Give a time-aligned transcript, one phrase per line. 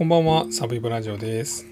[0.00, 1.66] こんばんは、サブイブラジオです。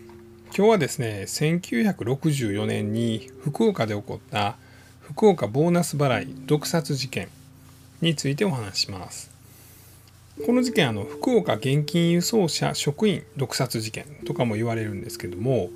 [0.54, 4.58] 今日はですね、1964年に福岡で起こった
[5.00, 7.28] 福岡ボーナス払い毒殺事件
[8.02, 9.30] についてお話します。
[10.44, 15.70] この事件あの福岡現金輸送車職員毒殺事件とかも言われるんですけども、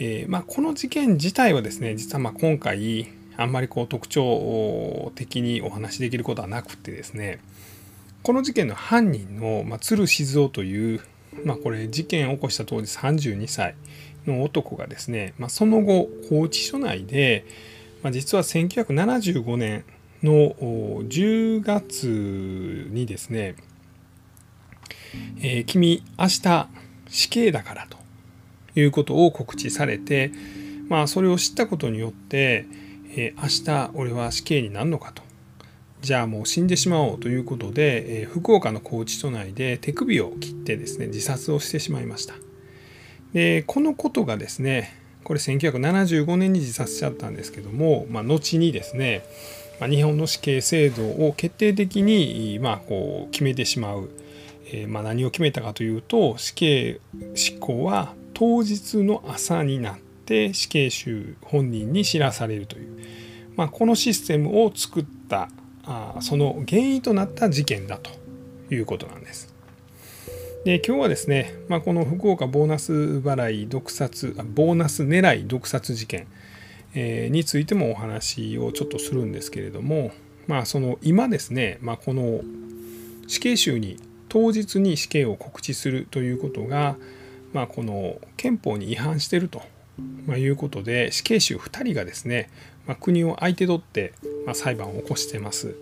[0.00, 3.06] えーまあ、この事件自体はですね実はま今回
[3.36, 7.38] あんまりこう特徴的にお話しできることはなくてですね
[8.24, 11.00] この事件の犯人の、まあ、鶴静雄という、
[11.44, 13.74] まあ、これ事件を起こした当時32歳
[14.26, 17.44] の男がですね、まあ、その後拘置所内で、
[18.02, 19.84] まあ、実は1975年
[20.22, 20.54] の
[21.04, 22.06] 10月
[22.90, 23.56] にですね、
[25.40, 26.68] えー君明日
[27.08, 27.98] 死刑だからと
[28.74, 30.32] いうことを告知されて、
[30.88, 32.66] まあ、それを知ったことによって、
[33.16, 35.23] えー明日俺は死刑になるのかと
[36.04, 42.34] じゃあもう死んでしまおうということで、えー福岡の拘置所内で手首を切ってですね自殺をしてしまいました。
[43.32, 49.24] でこのことがですねこれ1975年に自殺しちゃったんですけども、まあ、後にですね、
[49.80, 54.10] まあ、日本の死刑制度を決定的に、まあ、こう決めてしまう、
[54.66, 57.00] えーまあ、何を決めたかというと死刑
[57.34, 62.98] 執行は当日の朝になって死刑囚本人に知らされるという、
[63.56, 65.48] まあ、このシステムを作った
[65.86, 68.10] あその原因となった事件だと
[68.74, 69.54] いうことなんです。
[70.64, 76.26] で今日はですね、まあ、この福岡ボーナス払い毒殺ボーナス狙い毒殺事件、
[76.94, 80.12] えーについてもお話をちょっとするんですけれども、
[80.46, 82.40] まあ、その今ですね、まあ、この
[83.26, 83.98] 死刑囚に
[84.30, 86.96] 当日に死刑を告知するということが、
[87.52, 89.62] まあ、この憲法に違反していると、
[90.26, 92.50] まあ、いうことで死刑囚2人がですね、
[92.86, 94.12] まあ、国を相手取って、
[94.46, 95.76] まあ、裁判を起こしてます。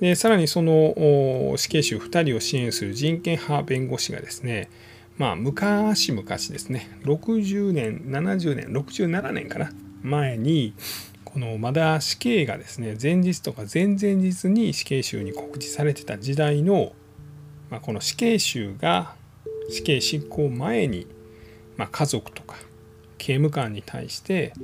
[0.00, 4.70] でさらにその死刑囚2人を支援する人権派弁護士がですね
[5.16, 10.74] まあ昔々ですね60年70年67年かな前に
[11.24, 16.92] このまだ死刑がですね前日とか前々日に死刑囚に告知されてた時代の、
[17.68, 19.14] まあ、この死刑囚が
[19.68, 21.06] 死刑執行前に、
[21.76, 22.56] まあ、家族とか
[23.28, 24.54] 刑務官に対して、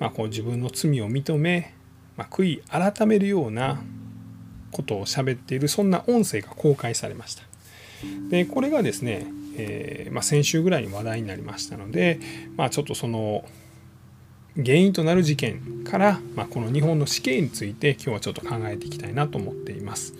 [0.00, 1.74] まあ、こう自分の罪を認め、
[2.16, 3.80] まあ、悔い改めるような
[4.72, 7.44] ことを喋っているそんな音声が公開されました。
[8.30, 12.18] でこれがですね、えーまあ、先週ぐらいに話題になりましたので、
[12.56, 13.44] まあ、ちょっとその
[14.56, 20.14] 原因となる事件から、まあ、この日本の死刑について今日はちょっと考えていきたいなと思っています。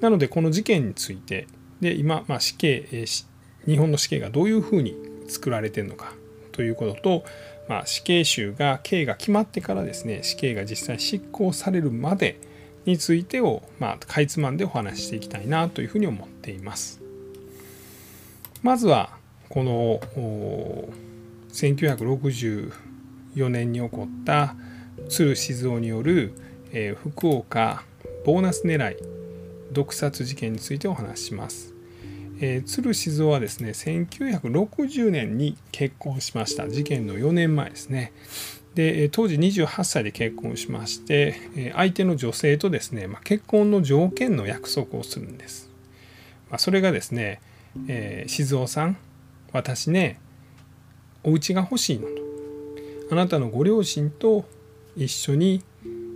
[0.00, 1.46] なのでこの事件について
[1.80, 3.26] で今、まあ、死刑、えー
[3.64, 4.96] 日本の死刑がどういうふうに
[5.28, 6.14] 作られてるのか
[6.52, 7.24] ということと、
[7.68, 12.38] まあ、死刑囚が刑が決まってからですね死刑が実際執行されるまで
[12.84, 17.00] についてを、まあ、かいつまんでお話ししていきたいなというふうに思っています。
[18.62, 19.10] まずは
[19.48, 20.00] この
[21.52, 24.54] 1964年に起こった
[25.08, 26.32] 鶴静雄による、
[26.72, 27.84] えー福岡
[28.24, 28.96] ボーナス狙い
[29.72, 31.71] 毒殺事件についてお話しします。
[32.42, 38.12] えー鶴静雄はですね1960年に結婚しました事件の4年前ですね。
[38.74, 45.70] で当時28歳で結婚しまして相手の女性とですね、まあ、結婚の条件の約束をするんです。
[46.50, 47.40] まあ、それがですね、
[47.86, 48.96] えー静雄さん
[49.52, 50.18] 私ね
[51.22, 52.12] お家が欲しいのと
[53.12, 54.44] あなたのご両親と
[54.96, 55.62] 一緒に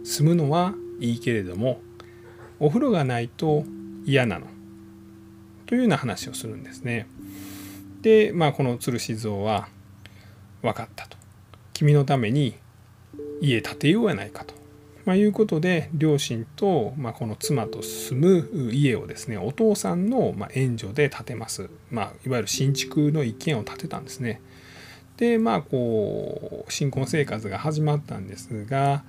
[0.02, 1.80] 住むのはいいけれども
[2.58, 3.64] お風呂がないと
[4.04, 4.55] 嫌なの
[5.66, 7.06] というような話をするんですね。
[8.02, 9.68] でまあこの鶴静雄は
[10.62, 11.16] 分かったと
[11.72, 12.54] 君のために
[13.40, 14.54] 家建てようやないかと、
[15.04, 24.40] まあ、いうことで両親と、まあ、この妻と住む家をですねお父さんの援助で建てます、まあ、いわゆる新築の一軒を建てたんですね。
[25.16, 29.02] でまあこう新婚生活が始まったんですが、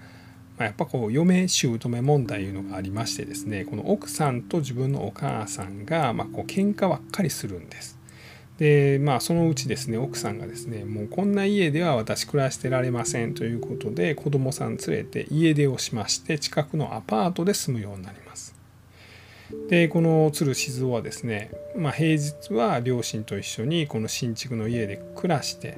[0.57, 7.97] まあ、やっぱこう嫁姑問題いうのがありましてですねこの奥さんと自分のお母さんがまあこう喧嘩ばっかりするんです。
[8.57, 18.55] でまあそのうちですね奥さんがですねもうこんな家では私暮らしてられませんということで子供さん連れて家出をしまして近くのアパートで住むようになります。
[19.69, 25.77] でこの鶴静雄はですね、まあ、平日は両親と一緒にこの新築の家で暮らして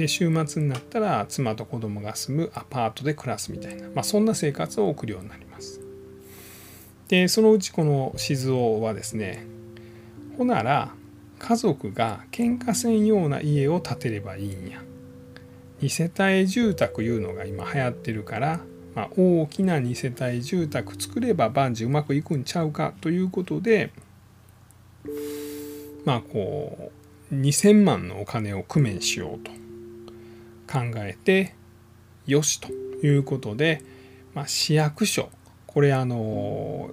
[0.00, 5.78] で週末になったら妻と子供が住むアパートで暮らすみたいな、まあ、そんな生活を送るようになります。
[7.08, 9.44] でそのうちこの静雄はですね
[10.38, 10.94] ほなら
[11.38, 14.80] 家族が喧嘩せんような家を建てればいいんや。
[15.82, 18.60] 2世帯住宅いうのが今流行ってるから、
[18.94, 23.90] まあ、大きな2世帯住宅作れば万事うまくいくんちゃうかということで
[26.06, 26.90] まあこ
[27.30, 29.59] う2,000万のお金を工面しようと。
[30.70, 31.54] 考えて
[32.26, 32.72] よしと
[33.04, 33.82] いうことで、
[34.34, 35.30] まあ、市役所
[35.66, 36.90] これあの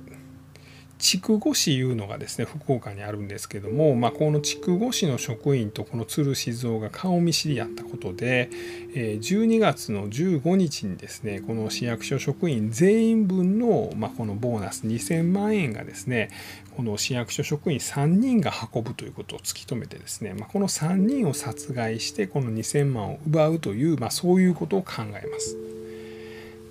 [1.00, 8.50] 筑後市いうのがですね福岡にあるんですけども、まあ、この筑後市の職員とこの鶴静雄が顔見知りやったことで
[8.94, 16.30] 12月の15日にですねこの市役所職員全員分の、まあ、このボーナス2000万円がですね
[16.76, 25.77] この市役所職員3人が運ぶということを突き止めてですね、まあ、この3人を殺害してこの2000万を奪うという、まあ、そういうことを考えます。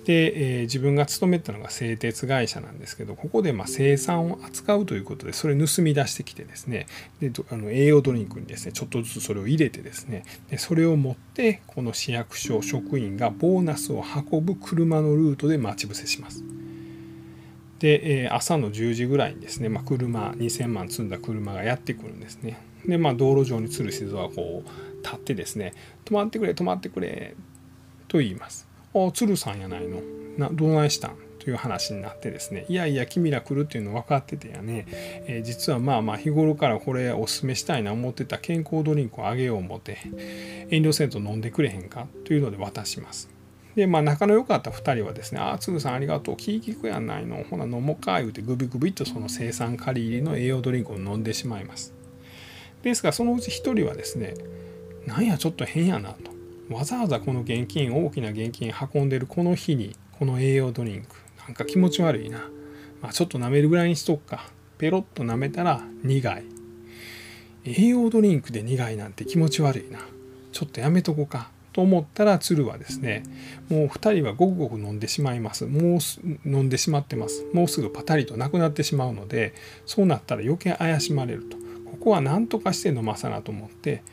[0.07, 6.85] で、えー、自分が勤めたのが製鉄会社なんですけどここでま生産を扱うということでそれ盗み出してきてですね
[7.19, 14.01] であの栄養ドリンクにですねちょっとずつそれを入れてですねでそれを持ってこの市役所職員がボーナスを
[14.31, 16.41] 運ぶ車のルートで待ち伏せします。
[17.79, 22.57] で、えー、朝の10時ぐらいにですね、まあ、車2000万積んだ車がやってくるんですね。
[22.85, 25.73] でまあ道路上に鶴静はこう立ってですね
[26.05, 27.35] 「止まってくれ止まってくれ」
[28.07, 28.66] と言います。
[29.05, 30.01] あ鶴さんやないの
[30.37, 31.27] などないしたん？
[31.47, 34.85] という話になってですねいやいや君ら来るっていうの分かっててやね、
[35.27, 39.97] えー、実はまあまあ日頃からこれおすすめしたいな思ってた健康ドリンクをあげよう思って
[40.69, 43.29] 遠慮せんと飲んでくれへんかというので渡します。
[43.77, 51.93] でまあ仲の良かった2人はですね「ああ鶴さんありがとう気利くやんないのほな飲もうか」言うてグビグビとその生産借り入りの栄養ドリンクを飲んでしまいます。
[52.81, 54.33] ですがそのうち1人はですね
[55.05, 56.36] なんやちょっと変やなと。
[56.69, 61.15] わざわざこの現金大きな現金運んでるこの日にこの栄養ドリンク。
[61.45, 62.39] なんか気持ち悪いな、
[63.01, 64.49] まあ、ちょっと舐めるぐらいにしとくか。
[64.77, 66.43] ペロッと舐めたら苦い。
[67.63, 69.99] 栄養ドリンクで苦いなんて気持ち悪いな。
[70.51, 73.23] ちょっとやめとこうかと思ったら鶴はですね
[73.69, 75.65] もう2人はごくごく飲んでしまいます。
[75.65, 75.99] もう
[76.45, 77.45] 飲んでしまってます。
[77.53, 79.53] もうすぐパタリとなくなってしまうので
[79.85, 81.57] そうなったら余計怪しまれると。
[81.85, 84.03] ここは何とかして飲まさなと思って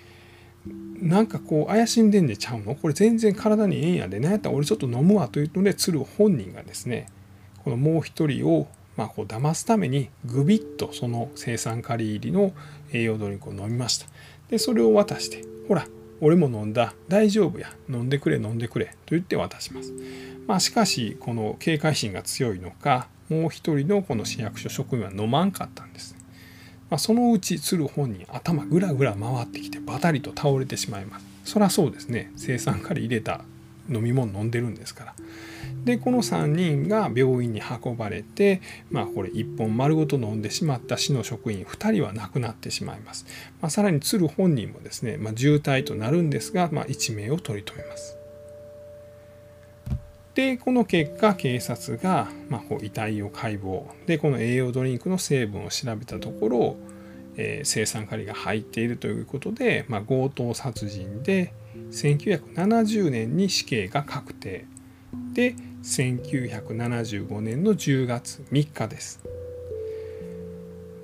[1.04, 2.74] なんかこう怪しんでんでちゃうの？
[2.74, 4.18] これ全然体にええんやで。
[4.20, 7.08] 何やったら俺ちょっと飲むわというので鶴本人がですね
[7.62, 8.66] このもう一人を
[8.96, 12.52] まあこう騙すためにグビッとその生産借り入りの
[12.90, 14.06] 栄養ドリンクを飲みました。
[14.48, 15.86] でそれを渡してほら
[16.20, 16.94] 俺も飲んだ。
[17.08, 17.70] 大丈夫や。
[17.90, 18.86] 飲んでくれ飲んでくれ。
[18.86, 19.92] と言って渡します。
[20.46, 26.16] まあしかしこの警戒心が強いのかもう一人のこの市役所職員は飲まんかったんです。
[26.90, 31.26] まあ、そのうち鶴本人頭ぐらぐら回ってきてバタリと倒れてしまいます。
[31.44, 32.32] そりゃそうですね。
[32.36, 33.44] 生産から入れた
[33.90, 35.14] 飲み物飲んでるんですから。
[35.84, 43.26] でこの3人が病院に運ばれてまあこれ1本丸ごと飲んでしまった市の職員2人は亡くなってしまいます、
[43.60, 48.16] まあ、さらに鶴本人もですね、まあ、重体となるんですが、まあ、1名を取り留めます。
[50.34, 53.84] でこの結果警察が、まあ、こう遺体を解剖。
[54.06, 56.76] でこの栄養ドリンクの成分を調べたところ、
[57.36, 61.52] えー、生産カリが入っているということで、まあ、強盗殺人で
[61.92, 64.66] 1970年に死刑が確定。
[65.32, 65.54] で
[65.84, 69.20] 1975年の10月3日です。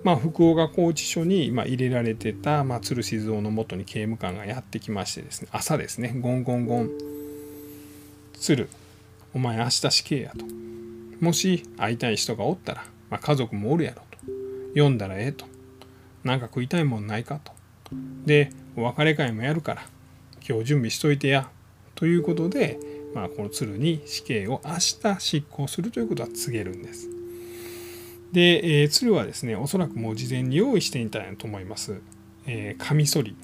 [0.03, 6.91] まあ、福岡拘置所に入れられてた、まあ、鶴静雄のもとに刑務官がやってきましてですね朝ですねゴンゴンゴン。
[8.33, 8.69] 鶴。
[9.35, 10.45] お前明日死刑やと。
[11.21, 14.19] もし会いたい人がおったら、まあ、家族もおるやろと。
[14.75, 15.45] 読んだらええと。
[16.25, 17.53] なんか食いたいもんないかと。
[18.25, 19.83] で、お別れ会もやるから、
[20.49, 21.49] 今日準備しといてや。
[21.95, 22.79] ということで、
[23.15, 27.09] まあ、この鶴に死刑を明日執行するということは告げるんです。
[28.33, 32.01] で、えー、鶴はですね、おそらくもう事前に用意していたんやと思います。
[32.47, 33.37] えー、カミソリ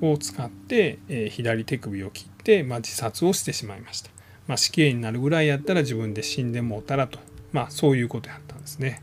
[0.00, 4.10] を使って、えー、左手首を切って、まあ、自殺をしてしまいました。
[4.46, 7.18] まあ、死刑になるぐらいやったら自分で死んでもうたらと、
[7.52, 9.02] まあ、そういうことやったんですね。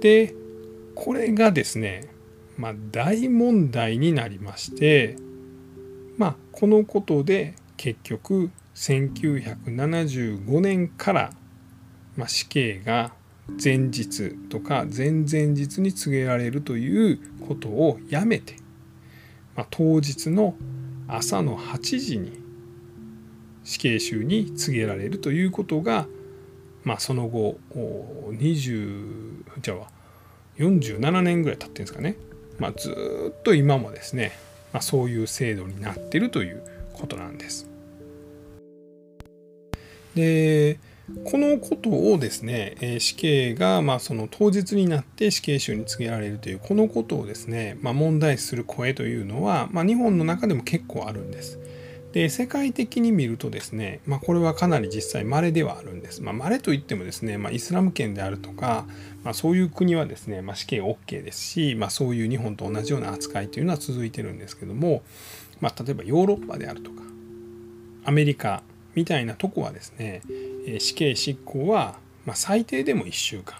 [0.00, 0.34] で
[0.94, 2.08] これがですね、
[2.58, 5.16] まあ、大問題になりまして、
[6.18, 11.32] まあ、このことで結局1975年から、
[12.16, 13.12] まあ、死刑が
[13.62, 18.56] 前日とか前々日に告げられるということをやめて、
[19.56, 20.54] まあ、当日の
[21.08, 22.41] 朝の8時に
[23.64, 26.06] 死刑囚に告げられるということが、
[26.84, 29.88] まあ、その後20じゃあ
[30.58, 32.16] 47年ぐらい経ってるんですかね、
[32.58, 34.32] まあ、ずっと今もですね、
[34.72, 37.68] まあ、そういう制度になってるということなんです。
[40.14, 40.78] で
[41.24, 51.58] このことをですね死刑がまあその当日になって死刑囚に告げられるというこのことをですね、まあ、問題視する声というのは、まあ、日本の中でも結構あるんです。
[52.12, 56.22] で世界的に見るとですね、まあ、これはかなり実際稀ではあるんです。
[56.22, 58.86] まあ、稀といってもですね、まあ、イスラム圏であるとか、
[59.24, 65.02] まあ、そういう国はですね、まあ、死刑 OK ですし、まあ、そういう日本と同じような扱いというのは続いてるんですけども、
[65.60, 67.02] まあ、例えばヨーロッパであるとか
[68.04, 68.62] アメリカ
[68.94, 70.20] みたいなとこはですね
[70.80, 73.56] 死刑執行はま最低でも1週間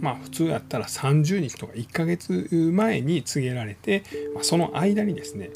[0.00, 5.50] まあ普通やったら30日とか1ヶ月前に告げられて、まあ、その間にですね、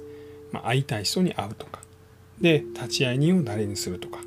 [0.52, 1.80] まあ、会いたい人に会うとか
[2.40, 4.20] で立ち会い人を誰にするとか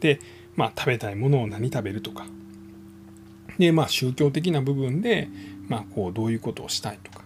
[0.00, 0.20] で、
[0.56, 2.26] まあ、食べたいものを何食べるとか
[3.58, 5.28] でまあ宗教的な部分で、
[5.68, 7.24] まあ、こうどういうことをしたいとか、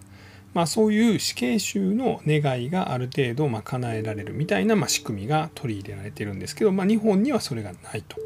[0.54, 8.16] まあ、そういう死刑囚の願いがある程度まあ叶えられるみたいなまあ仕組みが取り入れられてるんですけど、まあ、日本にはそれがないと。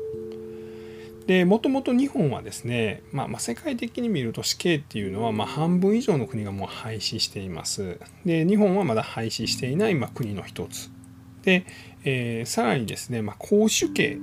[1.26, 7.98] でもともと日本はですね、まあ、まあ世界的に見ると死刑っていうのはまあ半分以上の国がもう廃止しています。
[8.24, 10.88] で日本はまだ廃止していないまあ国の一つ
[11.46, 11.64] で、
[12.04, 14.18] えー、さらにですね、まあ、公主刑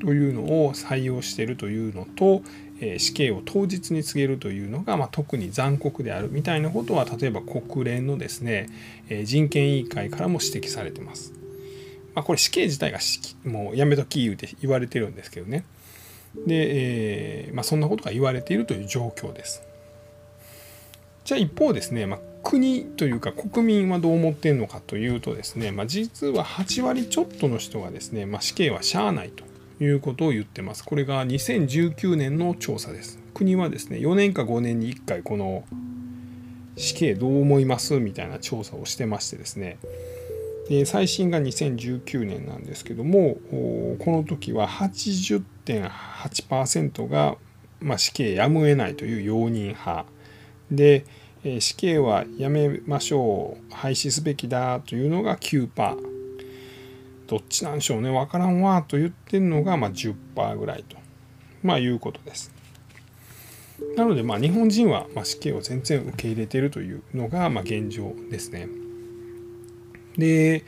[0.00, 2.42] というのを採用しているというのと、
[2.80, 8.68] えー、死刑を当日に告げるというのが、まあ、特に残酷であるみたいなことは例えば国連のですね、
[9.08, 11.32] えー、人権委員会からも指摘されてます。
[12.16, 12.98] まあ、これ死刑自体が
[13.44, 15.64] もうやめとき言うて言われてるんですけどね。
[16.46, 19.62] で、えーまあ、そんなことが言われているという状況です。
[21.24, 29.44] じゃあ一方ですね、まあ、国というか国民はどう思ってんのかというとですね、まあ、実は8割ちょっとの人がですね、まあ、死刑はしゃあないと
[29.82, 30.84] いうことを言ってます。
[30.84, 33.18] これが2019年の調査です。
[33.32, 35.64] 国はですね、4年か5年に1回この
[36.76, 39.78] 死刑どう思いますみたいな調査をしてましてですね、
[40.68, 47.36] で最新が2019年なんですけどもこの時は80.8%が、
[47.80, 50.06] まあ、死刑やむを得ないという容認派
[50.70, 51.04] で
[51.44, 55.96] 死刑はやめましょう廃止すべきだというのが9%
[57.26, 58.10] どっちなんでしょうね。
[58.10, 60.96] 分からんわと言ってるのがま10%ぐらいと、
[61.62, 62.52] まあ、いうことです。
[63.96, 68.68] なのでまあ日本人はま死刑を全然受け入れているというのがま現状ですね。
[70.16, 70.64] で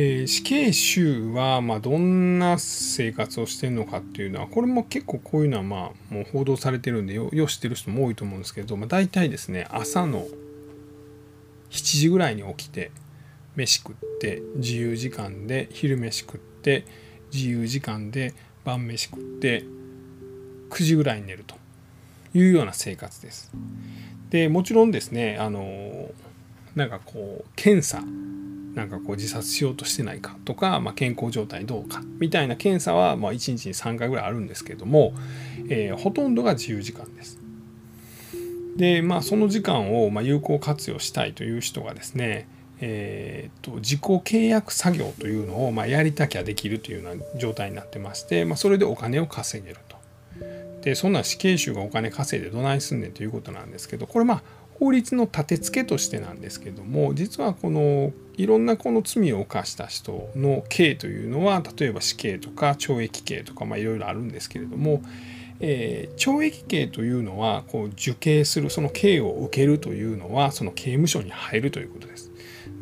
[0.00, 10.24] えー、死刑囚はまどんな生活をしてるのかっていうのはこれも結構こういうのはまあもう報道されてるんでよよ知ってる人も多いと思うんですけど、まあ、大体ですね朝の
[11.70, 12.92] 7時ぐらいに起きて
[13.56, 16.84] 飯食って自由時間で昼飯食って
[17.34, 19.64] 自由時間で晩飯食って
[20.70, 21.56] 9時ぐらいに寝ると
[22.34, 23.50] いうような生活です。
[24.30, 26.12] でもちろんですねあの
[26.78, 28.02] なんかこう検査
[28.74, 35.12] なんかこう自殺しようとしてないかとか、まあ、健康状態どうかみたいな検査はま1日に3回ぐらいあるんですけども、
[35.68, 37.38] えー、ほとんどが自由時間です。
[38.76, 42.48] でまあその時間をま有効活用したいという人がですね
[42.80, 49.98] えーと、自己契約作業というのをまやりたきゃできるというような状態になってまして、まあ、それでお金を稼げると。
[50.82, 54.42] でそんな死刑囚がお金稼いでどないすんねんということなんですけどこれまあ
[54.78, 65.02] 法律の立て付けとしてなんですけども実はこのいろんなこの罪を犯した人の刑というのは例えば死刑とか懲役刑とかいろいろあるんですけれども、
[65.58, 72.30] えー、懲役刑というのはこう受刑するその刑を受けるというのはその刑務所に入るということです。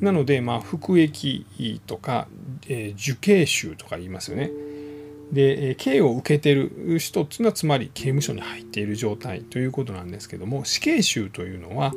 [0.00, 1.46] なので、まあ、服役
[1.86, 2.28] とか、
[2.68, 4.50] えー、受刑囚とか言いますよね。
[5.32, 11.92] で刑を受けてる人っていうのはつまり刑務所に入っている状態ということなんですけども死刑囚というのは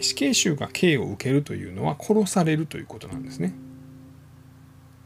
[0.00, 3.54] 死刑囚が刑を受けるというのは殺されるということなんですね。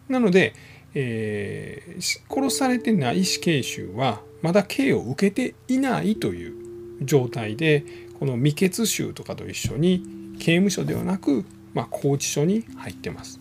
[0.08, 0.54] なので、
[0.94, 6.54] えー、殺されてない死刑囚はまだ刑を受けていないという
[7.02, 7.84] 状態で
[8.18, 10.02] この未決囚とかと一緒に
[10.38, 13.38] 刑務所ではなく、まあ、拘置所に入ってます。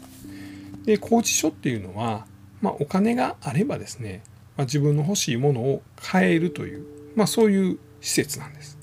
[0.86, 2.26] で拘置所っていうのは
[2.66, 4.24] まあ、お金があればですね、
[4.58, 6.84] まあ、自分の欲しいものを買えるという、
[7.16, 8.80] まあ、そういう施設なんです。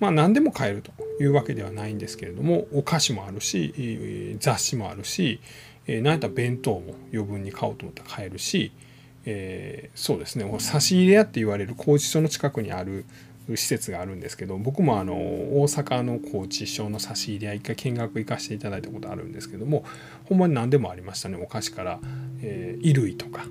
[0.00, 0.92] まあ、何でも買えると
[1.22, 5.40] いうわけではないんですけれどもお菓子もあるし雑誌もあるし
[5.86, 8.72] 何やったら弁当も余分に買おうと思ったら買えるし、
[9.24, 13.06] えー、そうですね差し入れ屋って言われる拘置所の近くにある
[13.54, 19.84] 施設があるんですけど僕もあの大阪の拘置所の差し入れ屋一回見学行かせていただいたことあるんですけども
[20.24, 22.00] ほんまに何でもありましたねお菓子から、
[22.42, 23.44] えー、衣類とか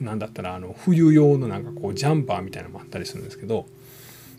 [0.00, 3.66] 何だったらあの冬用のなんかこうジャンパーみたいなのもあったりするんですけど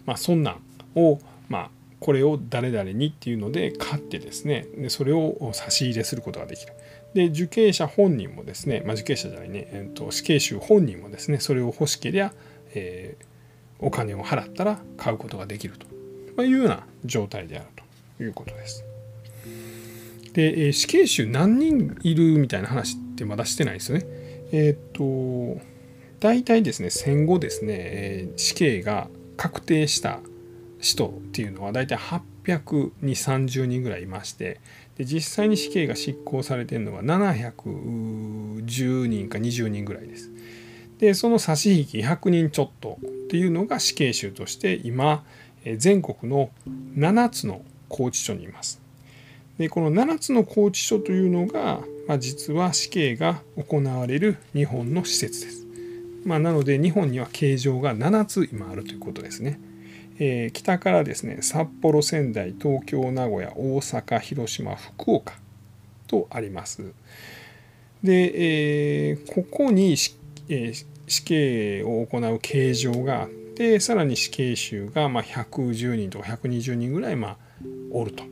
[0.06, 0.62] まあそんなん
[0.96, 1.20] を
[1.50, 1.70] まあ
[2.00, 6.74] これを誰々にっていうので買ってですねでそれを差し入れすることができる。
[7.14, 12.32] で受刑者本人もですね、まあ、受刑者じゃないね、えーと、死刑囚本人もですねそれを欲しけりゃ、
[12.76, 13.26] えー、
[13.80, 15.76] お金を払ったら買うことができる
[16.36, 17.68] というような状態である
[18.18, 18.84] ということです。
[20.34, 24.06] で死刑囚何人いるみたいな話ってまだしてないですよね。
[24.52, 25.60] えっ、と
[26.20, 30.20] 大体ですね戦後ですね、死刑が確定した
[30.80, 34.60] 人っていうのは大体800に30人ぐらいいまして
[34.98, 40.32] で実際に死刑が執行されてるのは710人か20人ぐらいです。
[41.00, 45.24] でその差し引き100人ちょっとっていうのが死刑囚として今
[45.78, 46.50] 全国の
[46.96, 48.82] 7つの拘置所にいます。
[49.58, 55.66] でこの7つの拘置所というのが、まあ、実は死刑が行われる日本の施設です。
[56.26, 59.60] まあ、なので日本には形状が7つ今あるということですね。
[60.20, 65.36] えー、北からですね札幌仙台東京名古屋大阪広島福岡
[66.08, 66.94] とあります。
[68.04, 70.17] で、えー、ここに死
[70.50, 77.38] えー、死刑を行う形状があってさらに死刑囚がまあ110人とか120人ぐらいまあ
[77.92, 78.24] おると。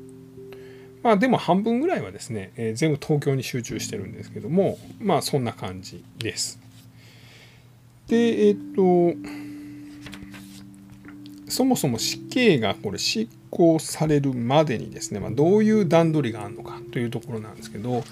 [1.04, 6.60] まあでも半分ぐらいはですね、えー、全部東京に集中してるんですけどもまあそんな感じです。
[8.08, 9.14] でえっ、と
[11.48, 18.04] そもそも死刑がこれ執行されるまでにですね、まあ、どういう段取りがあるのかというところなんですけど、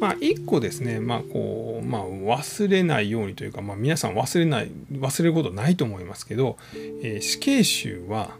[0.00, 8.36] まあ、一個ですね、まあこうまあ、忘れないようにというか、まあ、皆さん忘れない忘れることないと思いますけど、えー、死刑囚は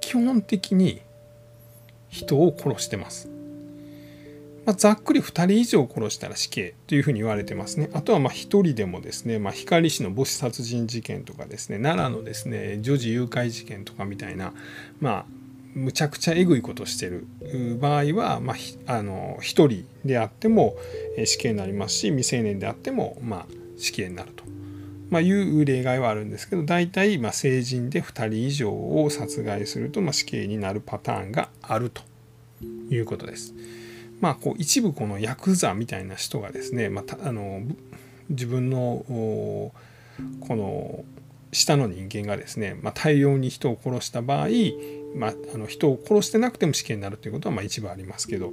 [0.00, 1.00] 基本的に
[2.08, 3.28] 人を殺してます。
[4.66, 7.88] まあ、ざっくり2人以上殺したら死刑というふうに言われてますね。
[7.92, 14.52] あとはまあ1人でもですね、まあ、光市の母子殺人事件とかですね奈良のですね女児誘拐事件とかみたいな
[15.00, 15.39] まあ
[15.74, 17.26] むちゃくちゃえぐいことしてる。
[17.80, 18.54] 場合は、ま
[18.86, 20.76] あ、あの1人であっても
[21.24, 23.46] 死刑になりますし未成年であっても、まあ、
[23.78, 24.44] 死刑になると、
[25.10, 32.02] まあ、いう例外はあるんですけど大体、まあ、成人で2人以上を殺害すると、まあ、死刑になるパターンがあると。
[32.90, 33.54] いうことです。
[34.20, 37.62] まあ、こう一部このヤクザみたいな人がですね、まあ、あの
[38.28, 39.72] 自分のこ
[40.42, 41.04] の
[41.52, 44.48] 下の人間がですね、まあ、大量に人を殺した場合、
[45.16, 48.52] まあ、あの人を殺してなくても死刑になるということはまあ一部ありますけど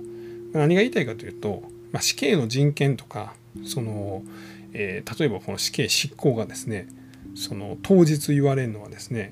[0.53, 3.33] 何が言いたいかというと、まあ、死刑の人権とか
[3.65, 4.23] その、
[4.73, 6.87] えー、例えばこの死刑執行がですね
[7.35, 9.31] その当日言われるのはですね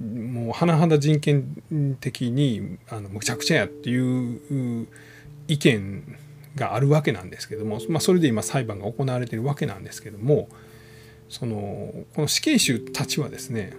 [0.00, 4.86] もう甚だ人権的にあのむちゃくちゃやっていう
[5.46, 6.18] 意見
[6.56, 10.48] があるわけなんですけども、まあ、それで今裁判が行われているわけなんですけども
[11.30, 13.72] そのこの死刑囚たちはですね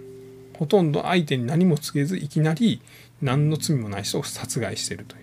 [0.58, 2.80] ほとんど相手に何も告げずいきなり
[3.20, 5.22] 何の罪もない人を殺害しているという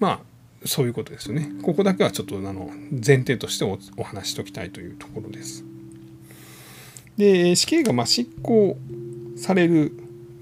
[0.00, 0.20] まあ
[0.66, 3.64] そういうことですよねここだけはちょっとあの前提として
[3.96, 5.64] お話ししておきたいというところです。
[7.18, 8.78] で死刑がま執行
[9.36, 9.92] される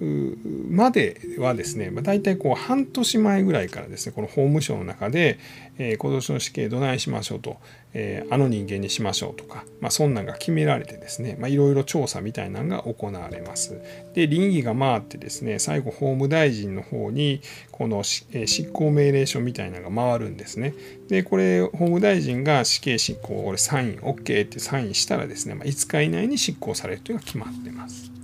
[0.00, 5.38] まではですね、まあ、大体こう半年前ぐらいからですねこの法務省の中で、
[5.76, 7.58] えー、今年の死刑どないしましょうと、
[7.92, 13.78] えー、あの人間にしましょうとか、まあ、そんなんが決められてですねいろいろ調査みたいなのが行われます。
[14.14, 20.72] で倫理が回ってですね最後法務大臣の方にこの、えー、執行命令書みたいなのが回るんですね。
[21.08, 28.19] でこれ法務大臣が死刑執行これサイン OK ってサインしたらですね、まあ、5日以内に執行されるというのが決まってます。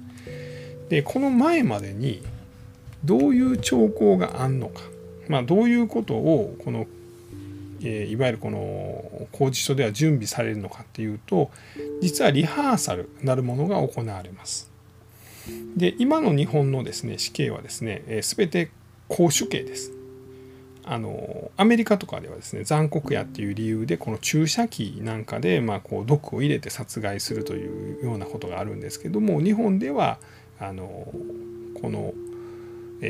[0.88, 2.22] でこの前までに
[3.04, 4.82] どういう兆候があんのか、
[5.28, 6.86] まあ、どういうことをこの、
[7.80, 11.50] えー、いわゆるこの工事所では準備されるのかっていうと
[12.00, 14.70] 実はリハーサルなるものが行われます。
[15.76, 18.70] で今の日本のですね死刑はですね、えー、全て
[19.08, 19.92] 公主刑です。
[20.88, 30.18] あのアメリカとかではですね残酷やっていう理由でこの注射器なんかで、まあ、こう毒を入れて殺害するというようなことがあるんですけども日本では
[30.60, 31.08] あの
[31.80, 32.14] この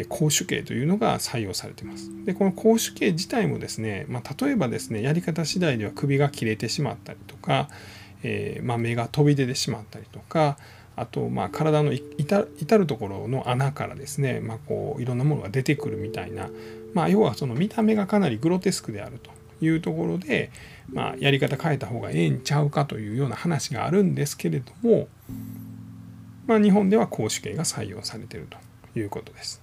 [0.09, 2.11] 公主刑というのが採用されています。
[2.25, 7.69] でこの公主刑自体もですね、まあ、例えばですねやり方次第では首が切れてしまったりとか、
[8.23, 10.59] えー、まあ、目が飛び出てしまったりとか
[10.97, 12.45] あとまあ体の至
[12.79, 16.49] るところの穴からですね、まあ、こういろんなものが出てくるみたいな、
[16.95, 19.31] まあ、要はその見た目がかなりグロテスクであると
[19.65, 20.51] いうところで、
[20.91, 25.09] まあ、やり方変えた方がええんちゃうかというような話があるんですけれども
[26.47, 28.49] まあ、日本では公主刑が採用されている
[28.95, 29.63] ということです。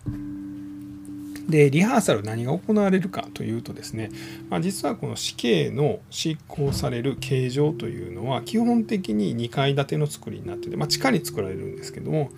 [1.48, 4.10] でリハーサル何が行われるかというとですね、
[4.50, 12.30] まあ、実はこの死刑の執行される形状というのは基本的に2階建ての作りになってて、まあ、地下に作られるんですけども、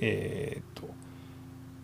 [0.00, 0.92] えー、っと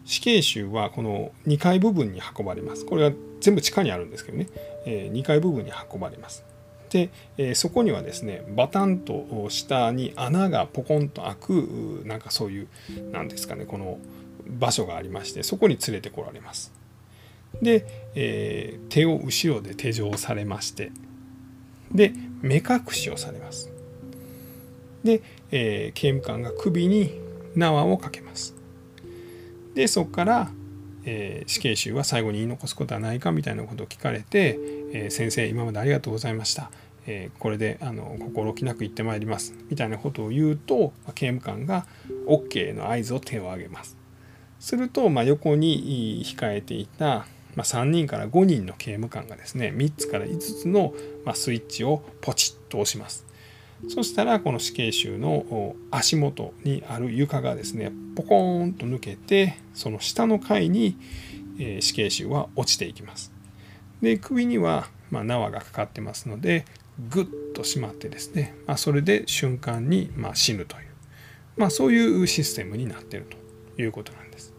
[0.05, 2.85] 死刑囚はこの2階部分に運ばれます。
[2.85, 4.49] これは全部地下にあるんですけどね、
[4.87, 6.45] えー、2階部分に運ばれます。
[6.91, 12.69] で、え、そこにはですねバタンと下に穴がポコンと開くなんかそういう
[13.13, 13.99] 何ですかねこの
[14.47, 16.73] 場所がありましてそこに連れてこられます。
[17.63, 20.93] で、えー、手を後ろで手錠されまして
[21.93, 23.71] で目隠しをされます
[25.05, 27.19] で、えー、刑務官が首に
[27.55, 28.55] 縄をかけます
[29.75, 30.51] でそこから、
[31.07, 34.59] えー、死刑囚は最後に言い残すことはないかみたいなことを聞かれて、
[34.93, 36.71] えー、先生今までありがとうございました。
[37.07, 39.55] えー、これであの心置きなく行ってまいります。
[39.71, 41.87] みたいなことを言うと、まあ、刑務官が
[42.27, 43.97] OK の合図を手を挙げます。
[44.59, 53.26] すると、まあ、横に控えていた、まあ、3人から5人の刑務官がですね3つから5つの、ま、スイッチをポチッと押します。
[53.89, 60.97] そしたらこの死刑囚の足元にある床がですねポコーンと抜けてその下の階に、
[61.81, 63.33] 死刑囚は落ちていきます
[64.03, 66.67] で首には、ま、縄がかかってますので
[67.09, 70.83] グッと締まってですね、まあ、それで瞬間にま死ぬという、
[71.57, 73.27] まあ、そういうシステムになってる
[73.75, 74.55] ということなんです。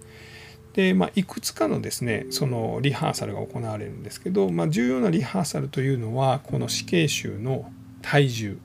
[0.74, 8.58] で、まあ、いくつかのですねそのリハーサルが行われるんですけど、まあ、重要なリハーサルというのはこの死刑囚の体重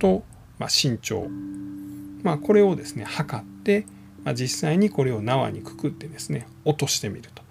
[0.00, 0.24] と、
[0.58, 1.28] ま身長、
[2.24, 3.86] まあ、これをですね測って、
[4.24, 7.42] まあ実際にこれを縄にくくってですね落としてみると、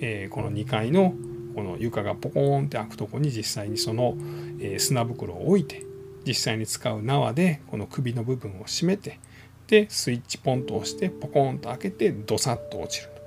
[0.00, 1.12] えー、この2階の
[1.54, 4.14] この床がポコーンって開くとこに実際にその、
[4.60, 5.84] え砂袋を置いて
[6.26, 9.18] 実際に使う縄でこの首の部分を締めて
[9.68, 13.22] でスイッチポンと押してポコンと開けてドサッと落ちると。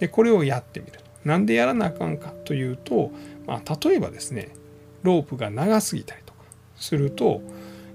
[0.00, 3.10] でこれをやってみるなんでやらなあかんかというと、
[3.46, 4.48] まあ、例えばですね
[5.02, 6.40] ロープが長すぎたりとか
[6.76, 7.40] すると、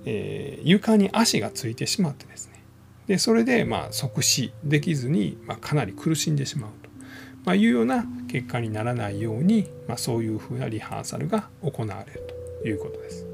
[0.05, 2.63] えー、床に足がついてしまってですね
[3.07, 6.89] でそれでまあ即死できずに、まあ、かなり苦しんでしまうと。
[7.45, 12.21] まあ、いうような結果にならないように、まあ、そういうふうなリハーサルが行われる
[12.61, 13.25] ということです。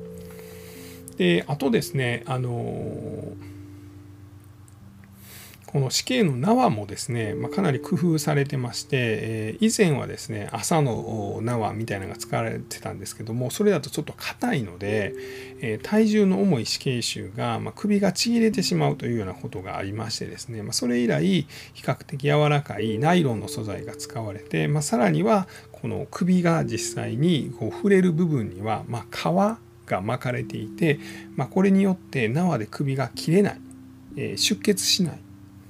[1.18, 3.55] であとですねあのー
[5.76, 15.14] この死刑の縄もですね、まあ、かなり工夫されてまして、えー、以前はですね朝の縄みたいなのが使われてたんですけどもそれだとちょっと硬いので、
[15.60, 31.00] えー、体重の重い死刑囚が、まあ、首がちぎれてしまうというようなことがありましてですね、まあ、それ以来比較的柔らかいナイロンの素材が使われて、まあ、さらにはこの首が実際にこう触れる部分には、まあ、皮が巻かれていて、
[31.36, 33.60] まあ、これによって縄で首が切れない、
[34.16, 35.25] えー、出血しない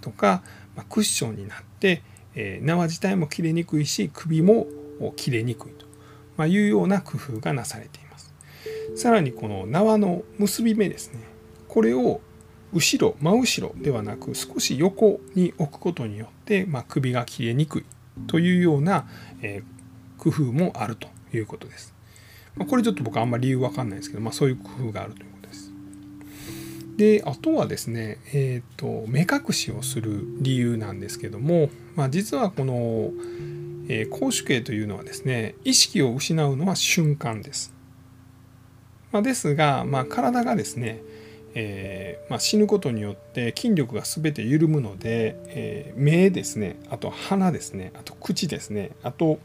[0.06, 0.44] とか、
[0.76, 2.04] まあ、クッションになって、
[2.36, 4.68] えー、縄自体も切れにくいし首も
[5.16, 5.88] 切れにくいと、
[6.38, 8.34] まあ、いうような工夫がなされています。
[8.96, 11.20] さらにこの縄の結び目ですね
[11.68, 12.22] これを
[12.72, 17.86] 後ろ真後ろではなく少し横に置くことによって、まあ、首が切れにくい
[18.28, 19.08] というような、
[19.42, 21.96] えー、工夫もあるということです。
[22.56, 25.35] ま、これちょっと僕あんまり理由わかんないですけど、まあ、そういう工夫があるという
[26.98, 33.12] であとはですね、えーと、目隠しをする理由なんですけども、まあ、実はこの、
[33.90, 37.74] えー、公主刑というのはですね意識を失うのは瞬間です。
[39.12, 41.02] まあ、ですが、まあ、体がですね、
[41.54, 49.40] えー、まあ、死ぬことによって筋力が全て緩むので、えー、目ですねあと鼻ですねあと口ですねあと、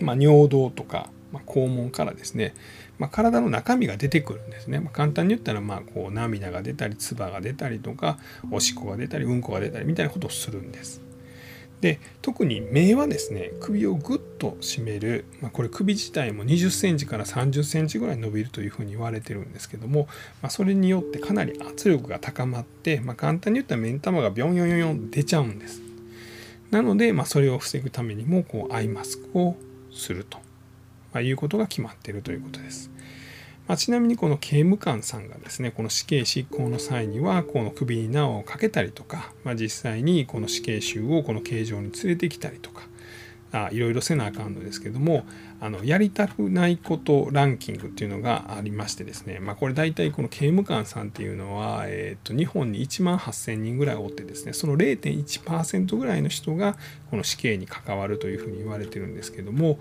[0.00, 2.54] ま尿道とかまあ、肛門からですね、
[2.98, 8.18] まあ、体の中身が出てくるんですね、まあ、簡単に言ったらまあこう涙が出たり唾が出たりとか
[8.50, 11.02] おしっこが出たりうんこが出たりみたいなことをするんです。
[11.80, 20.06] で特に目はですね首をぐっと締める、まあ、これ首自体も20センチから30センチぐらい伸びるというふうに言われてるんですけども、
[20.42, 25.80] まあ、それによってかなり圧力が高まって、まあ、簡単に言ったら目ん玉がビョンヨンヨンヨン出ちゃうんです。
[26.70, 29.56] なので、まあ、それを防ぐためにもこうアイマスクを
[29.90, 30.38] すると
[31.12, 32.90] まあ、いうことが決まっているということです。
[33.68, 42.82] まあ、ちなみにこの刑務官さんがですねこの死刑執行の際にはこの首に縄をかけたりとか、まあ、実際にこの死刑囚をこの刑場に連れてきたりとか
[43.52, 45.24] あいろいろせなあかんのですけども
[45.60, 56.76] あのやりたくないことランキングっていうのがありましてですね、まあ、これ大体この刑務官さんっていうのは、えー、と日本に1万8,000人ぐらいおってですねその0.1%ぐらいの人が
[57.10, 59.78] この死刑に関わるというふうに言われてるんですけども、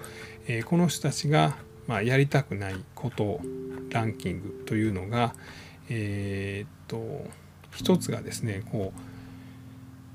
[0.47, 1.55] えー、この人たちが、
[1.87, 3.39] まあ、やりたくないこと
[3.91, 5.33] ランキングというのが
[5.91, 7.25] えっ、と
[7.71, 9.08] 一つがですねこう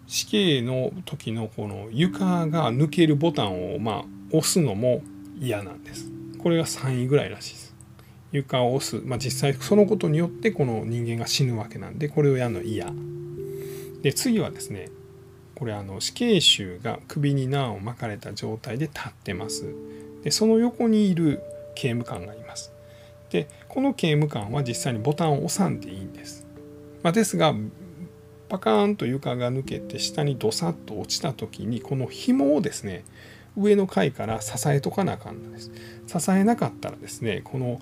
[0.07, 5.03] 死刑の時のこの床が抜けるボタンをま押すのも
[5.41, 6.11] 嫌なんです。
[6.39, 7.75] これが3位ぐらいらしいです。
[8.33, 12.93] 床を押す、まあ、実際そのことによってこの人間が死ぬわけなんでこれをやるの嫌。
[14.03, 14.89] で次はですね
[15.55, 19.73] これあの死刑囚が首に縄を巻かれた状態で立ってます。
[20.23, 21.41] でその横にいる
[21.75, 22.73] 刑務官がいます。
[23.31, 26.47] でこの刑務官は実際にボタンを押さんでいいんです。
[27.03, 27.55] まあ、ですが
[28.55, 33.05] パカーンと床が抜けて下にドサッと落ちた時にこの紐をですね
[33.57, 35.73] 上の階から支えとかなあかんのです。
[36.07, 37.81] 支えなかったらですねこの、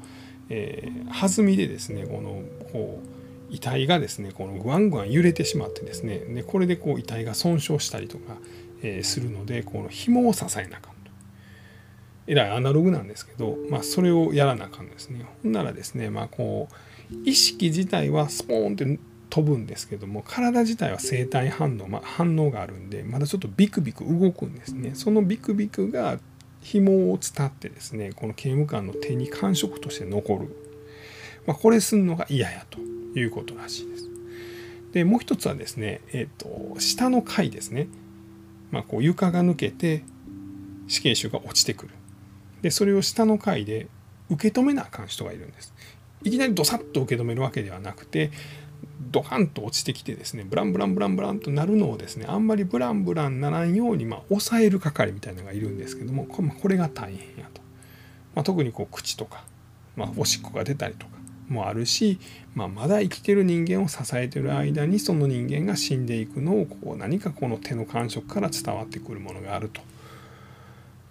[0.49, 8.39] えー、弾みでですねこのこう遺体がですねこのグワングワン揺れてしまってですねでこれでこう遺体が損傷したりとか、
[8.83, 11.11] えー、するのでこの紐を支えなあかんと。
[12.29, 15.27] えらいアナログなんですけど、まあ、それをやらなあかんですね。
[15.43, 16.75] ほんならですねまあこう
[17.27, 18.99] 意識自体はスポーンって
[19.33, 24.91] 飛ぶんですけども体自体は生体反応、ま、反応があるんでまだちょっとビクビク動くんですね。
[24.93, 26.19] そのビクビクが
[26.61, 30.55] 紐を伝ってですねこの刑務官の手に感触として残る、
[31.47, 34.11] まあ、これすんのが嫌やということらしいです。
[34.93, 37.89] でもう一つはですね、えーと、下の階ですね、
[38.71, 40.03] まあ、こう床が抜けて
[40.89, 41.95] 死刑囚が落ちてくる。
[42.61, 43.87] でそれを下の階で
[44.29, 45.73] 受け止めなあかん人がいるんです。
[46.23, 48.31] いきなりドサッと受け止めるわけではなくて
[49.11, 57.61] ドカンと落ちてきてですねブランブランブランブランとなるのをですねあんまりブランブランならんように、まあ、抑える係みたいなのがいるんですけどもこれが大変やと、
[58.35, 59.45] まあ、特にこう口とか、
[59.97, 61.13] まあ、おしっこが出たりとか
[61.49, 62.19] もあるし、
[62.55, 69.81] まあ、まだ生きてる人間を支えてる間にその人間が死んでいくのをこう何かこの手の感触から伝わってくるものがあると、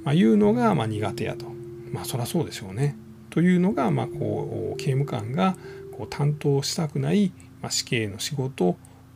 [0.04, 1.46] まあ、いうのがま苦手やと。
[1.92, 2.96] まあそりゃそうでしょうね。
[3.30, 5.56] というのがまこう刑務官が
[5.98, 8.76] こう担当したくないまあ、死刑の仕事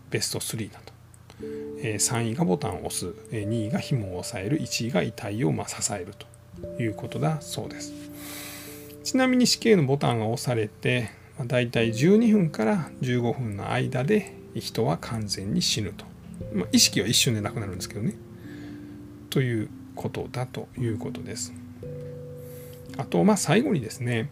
[0.10, 0.93] ベスト3だと、
[1.81, 4.60] えー、3位がボタンを押す、えー、2位が紐を押さえる。
[4.62, 6.27] 1位が遺体をまあ支えると。
[6.79, 7.93] いうことだそうです。
[9.03, 16.05] ちなみに死刑のボタンが押されて、まあ、大体12分から15分の間で人は完全に死ぬと、
[16.53, 18.15] まあ、意識は一瞬でなくなるんですけどね。
[19.29, 21.53] ということだということです。
[22.97, 24.29] あとまあ最後にですね、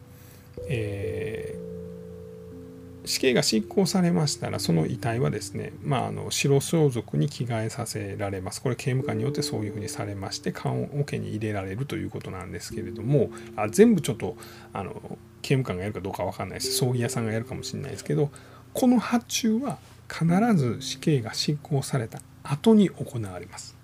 [0.67, 1.72] えー
[3.05, 8.61] 死刑が執行されましたらその遺体はですね、まあ、あの白装束に着替えさせられます。
[8.61, 14.37] これ刑務官によってそういうふうにされまして棺桶に入れられるということなんですけれどもあ全部ちょっと
[14.71, 14.93] あの
[15.41, 16.77] 刑務官がやるかどうか分かんないです。
[16.77, 18.29] 葬儀屋さんがやるかもしれないですけど
[18.73, 19.77] この発注は
[20.09, 23.75] 必ず死刑が執行された後に行われます。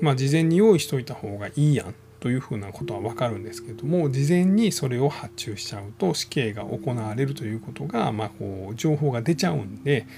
[0.00, 1.94] まあ事前に用意しといた方がいいやん。
[2.26, 10.08] というふうなことは分かるんですけども事前にそれを発注しちゃうと死刑が行われるということが、まあ、こう情報が出ちゃうんで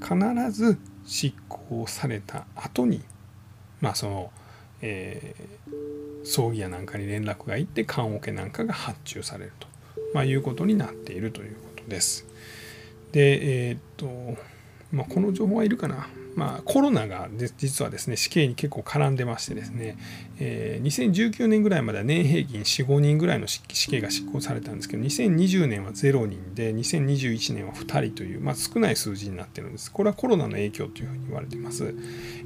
[0.00, 0.16] 必
[0.50, 3.02] ず執行された後に
[3.82, 4.30] まあその、
[4.80, 9.68] えー、葬儀屋なんかに連絡がいって棺桶なんかが発注されると、
[10.14, 12.24] まあ、いうことになっているということです。
[13.12, 14.38] でえー、っと
[14.90, 16.08] まあ、この情報はいるかな？
[16.38, 19.98] まあ、コロナが実はですね死刑に結構絡んでましてですね、
[20.38, 29.90] えー、2019年ぐらいまでは年平均45人ぐらいの死刑が執行されたんですけど2020年は0人で2021年は2人という、まあ、少ない数字になってるんです。
[29.90, 31.92] これはコロナの影響というふうに言われてます、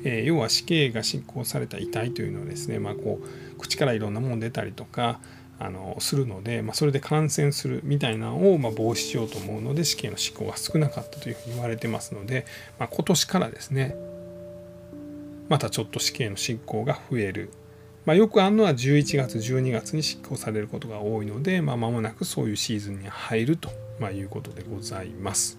[0.05, 5.20] えー、要は死刑が執行された遺体というのはですね、まあ、こう口からいろんなもの出たりとか
[5.64, 12.46] あのするので、まあ、それで感染するみたいなのをま防止しようと思うので死刑の執行が少なかったというふうに言われてますので、
[12.81, 13.94] まあ、今年からですね
[15.48, 17.51] またちょっと死刑の執行が増える、
[18.07, 23.70] まあ、よくあるのは11月12月に執行されることが多いので、まあ、間もなくそういうシーズンに入ると、
[24.01, 25.57] まいうことでございます。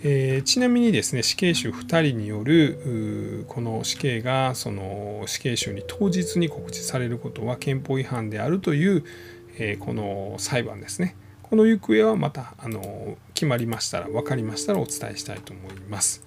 [0.00, 9.04] えー、ちなみにですね死刑囚2人によるこの死刑がその死刑囚に当日に告知されることは憲法違反であるという、
[9.58, 11.16] えー、この裁判ですね。
[11.42, 16.22] この行方はまたあの決まりましたら分かりましたらお伝えしたいと思います、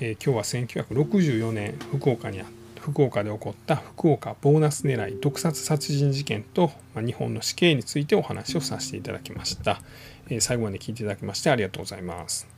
[0.00, 2.46] えー、今日は1964年福岡にあ
[2.80, 9.80] 福岡で起こった福岡ボーナス狙い毒殺殺人事件と、まあ、日本の死刑についてお話をさせていただきました、
[10.28, 12.53] え最後まで聞いていただきましてありがとうございます。